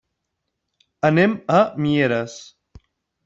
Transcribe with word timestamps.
Anem 1.09 1.35
a 1.57 1.59
Mieres. 1.87 2.39